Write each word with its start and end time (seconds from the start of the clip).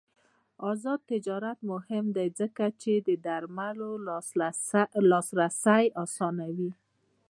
آزاد 0.71 0.99
تجارت 1.11 1.57
مهم 1.71 2.05
دی 2.15 2.27
ځکه 2.39 2.65
چې 2.81 2.93
د 3.07 3.09
درملو 3.25 3.91
لاسرسی 5.11 5.83
اسانوي. 6.03 6.71